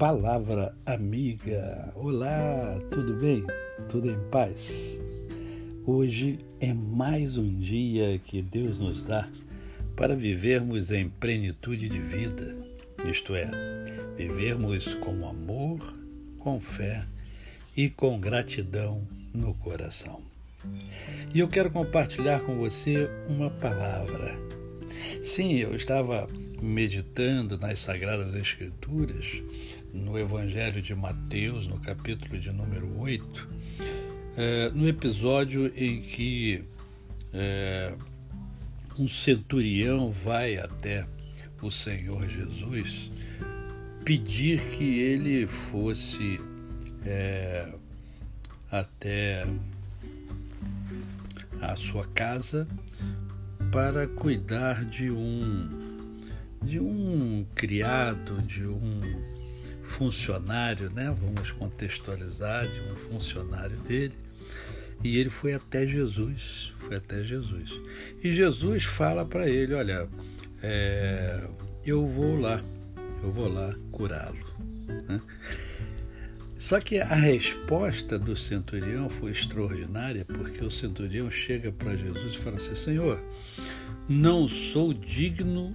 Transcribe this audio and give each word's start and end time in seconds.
Palavra 0.00 0.74
amiga. 0.86 1.92
Olá, 1.94 2.80
tudo 2.90 3.12
bem? 3.20 3.44
Tudo 3.86 4.10
em 4.10 4.18
paz? 4.30 4.98
Hoje 5.84 6.38
é 6.58 6.72
mais 6.72 7.36
um 7.36 7.58
dia 7.58 8.18
que 8.18 8.40
Deus 8.40 8.80
nos 8.80 9.04
dá 9.04 9.28
para 9.94 10.16
vivermos 10.16 10.90
em 10.90 11.10
plenitude 11.10 11.86
de 11.86 11.98
vida, 11.98 12.56
isto 13.04 13.34
é, 13.34 13.50
vivermos 14.16 14.94
com 14.94 15.28
amor, 15.28 15.94
com 16.38 16.58
fé 16.58 17.04
e 17.76 17.90
com 17.90 18.18
gratidão 18.18 19.02
no 19.34 19.52
coração. 19.52 20.22
E 21.34 21.40
eu 21.40 21.46
quero 21.46 21.70
compartilhar 21.70 22.40
com 22.40 22.56
você 22.56 23.06
uma 23.28 23.50
palavra. 23.50 24.34
Sim, 25.22 25.56
eu 25.56 25.76
estava 25.76 26.26
meditando 26.62 27.58
nas 27.58 27.80
Sagradas 27.80 28.34
Escrituras, 28.34 29.42
no 29.92 30.18
Evangelho 30.18 30.80
de 30.80 30.94
Mateus, 30.94 31.66
no 31.66 31.78
capítulo 31.78 32.38
de 32.38 32.50
número 32.52 32.98
8, 32.98 33.48
é, 34.36 34.70
no 34.70 34.88
episódio 34.88 35.72
em 35.76 36.00
que 36.00 36.64
é, 37.32 37.94
um 38.98 39.08
centurião 39.08 40.10
vai 40.10 40.56
até 40.56 41.06
o 41.62 41.70
Senhor 41.70 42.26
Jesus 42.28 43.10
pedir 44.04 44.60
que 44.70 44.98
ele 44.98 45.46
fosse 45.46 46.40
é, 47.04 47.68
até 48.70 49.46
a 51.60 51.76
sua 51.76 52.06
casa 52.06 52.66
para 53.70 54.06
cuidar 54.06 54.84
de 54.84 55.10
um 55.10 55.90
de 56.62 56.78
um 56.78 57.46
criado, 57.54 58.42
de 58.42 58.66
um 58.66 59.00
funcionário, 59.90 60.90
né? 60.90 61.14
Vamos 61.20 61.50
contextualizar 61.50 62.66
de 62.68 62.80
um 62.80 62.96
funcionário 62.96 63.76
dele. 63.78 64.14
E 65.02 65.16
ele 65.16 65.30
foi 65.30 65.52
até 65.52 65.86
Jesus, 65.86 66.72
foi 66.78 66.96
até 66.96 67.24
Jesus. 67.24 67.70
E 68.22 68.32
Jesus 68.32 68.84
fala 68.84 69.24
para 69.24 69.48
ele, 69.48 69.74
olha, 69.74 70.08
é, 70.62 71.42
eu 71.84 72.06
vou 72.06 72.38
lá, 72.38 72.62
eu 73.22 73.32
vou 73.32 73.48
lá 73.48 73.74
curá-lo. 73.90 74.38
Né? 75.08 75.20
Só 76.56 76.78
que 76.78 77.00
a 77.00 77.14
resposta 77.14 78.18
do 78.18 78.36
centurião 78.36 79.08
foi 79.08 79.30
extraordinária, 79.30 80.24
porque 80.26 80.62
o 80.62 80.70
centurião 80.70 81.30
chega 81.30 81.72
para 81.72 81.96
Jesus 81.96 82.34
e 82.34 82.38
fala 82.38 82.56
assim: 82.56 82.74
Senhor, 82.74 83.18
não 84.06 84.46
sou 84.46 84.92
digno 84.92 85.74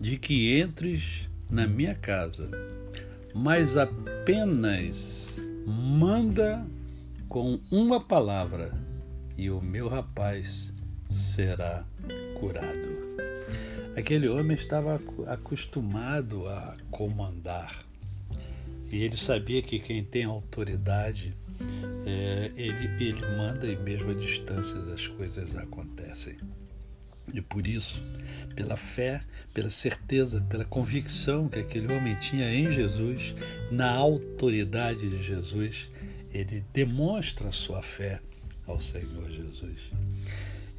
de 0.00 0.16
que 0.16 0.56
entres 0.60 1.28
na 1.50 1.66
minha 1.66 1.96
casa, 1.96 2.48
mas 3.34 3.76
apenas 3.76 5.40
manda 5.66 6.66
com 7.28 7.60
uma 7.70 8.00
palavra 8.00 8.72
e 9.36 9.50
o 9.50 9.60
meu 9.60 9.88
rapaz 9.88 10.72
será 11.08 11.84
curado. 12.38 13.00
Aquele 13.96 14.28
homem 14.28 14.56
estava 14.56 15.00
acostumado 15.26 16.46
a 16.48 16.76
comandar 16.90 17.84
e 18.90 19.02
ele 19.02 19.16
sabia 19.16 19.62
que 19.62 19.78
quem 19.78 20.02
tem 20.02 20.24
autoridade, 20.24 21.34
é, 22.06 22.50
ele, 22.56 23.04
ele 23.04 23.36
manda 23.36 23.66
e 23.66 23.76
mesmo 23.76 24.10
a 24.10 24.14
distâncias 24.14 24.88
as 24.88 25.06
coisas 25.06 25.54
acontecem. 25.54 26.36
E 27.32 27.40
por 27.40 27.66
isso, 27.66 28.02
pela 28.54 28.76
fé, 28.76 29.22
pela 29.54 29.70
certeza, 29.70 30.44
pela 30.48 30.64
convicção 30.64 31.48
que 31.48 31.58
aquele 31.58 31.92
homem 31.92 32.14
tinha 32.16 32.52
em 32.52 32.70
Jesus, 32.72 33.34
na 33.70 33.90
autoridade 33.90 35.08
de 35.08 35.22
Jesus, 35.22 35.88
ele 36.32 36.64
demonstra 36.72 37.48
a 37.48 37.52
sua 37.52 37.82
fé 37.82 38.20
ao 38.66 38.80
Senhor 38.80 39.30
Jesus. 39.30 39.78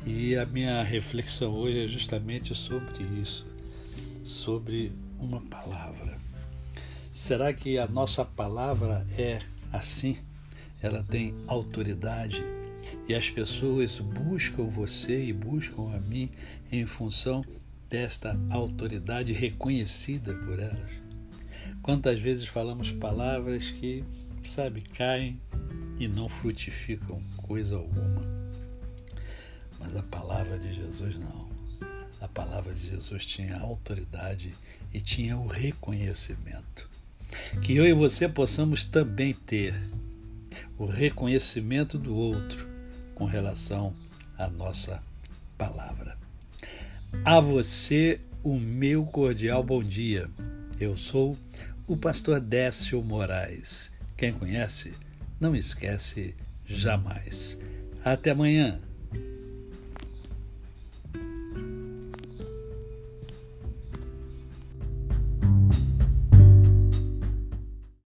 E 0.06 0.36
a 0.36 0.46
minha 0.46 0.82
reflexão 0.84 1.54
hoje 1.54 1.86
é 1.86 1.88
justamente 1.88 2.56
sobre 2.56 3.04
isso, 3.22 3.46
sobre 4.24 4.92
uma 5.20 5.42
palavra. 5.42 6.18
Será 7.12 7.54
que 7.54 7.78
a 7.78 7.88
nossa 7.88 8.26
palavra 8.26 9.06
é 9.18 9.40
assim? 9.72 10.18
Ela 10.82 11.04
tem 11.04 11.36
autoridade 11.48 12.44
e 13.08 13.14
as 13.14 13.30
pessoas 13.30 14.00
buscam 14.00 14.68
você 14.68 15.26
e 15.26 15.34
buscam 15.34 15.94
a 15.94 16.00
mim 16.00 16.30
em 16.72 16.86
função 16.86 17.44
desta 17.90 18.40
autoridade 18.50 19.34
reconhecida 19.34 20.34
por 20.34 20.60
elas. 20.60 20.92
Quantas 21.82 22.20
vezes 22.20 22.48
falamos 22.48 22.92
palavras 22.92 23.72
que, 23.72 24.04
sabe, 24.46 24.82
caem 24.82 25.40
e 26.00 26.08
não 26.08 26.30
frutificam 26.30 27.22
coisa 27.38 27.76
alguma. 27.76 28.22
Mas 29.80 29.96
a 29.96 30.04
palavra 30.04 30.58
de 30.58 30.74
Jesus 30.74 31.20
não. 31.20 31.50
A 32.22 32.28
palavra 32.28 32.74
de 32.74 32.88
Jesus 32.90 33.26
tinha 33.26 33.58
autoridade 33.58 34.54
e 34.94 35.02
tinha 35.02 35.38
o 35.38 35.48
reconhecimento 35.48 36.92
que 37.62 37.76
eu 37.76 37.86
e 37.86 37.94
você 37.94 38.28
possamos 38.28 38.86
também 38.86 39.34
ter 39.34 39.74
o 40.78 40.86
reconhecimento 40.86 41.98
do 41.98 42.16
outro 42.16 42.68
com 43.22 43.26
relação 43.26 43.94
à 44.36 44.48
nossa 44.48 45.00
palavra. 45.56 46.18
A 47.24 47.40
você, 47.40 48.20
o 48.44 48.56
meu 48.56 49.06
cordial 49.06 49.64
bom 49.64 49.84
dia. 49.84 50.28
Eu 50.80 50.98
sou 50.98 51.38
o 51.88 51.96
pastor 51.96 52.40
Décio 52.40 53.00
Moraes. 53.04 53.92
Quem 54.18 54.34
conhece, 54.34 54.92
não 55.40 55.56
esquece 55.56 56.34
jamais. 56.66 57.60
Até 58.04 58.32
amanhã. 58.32 58.80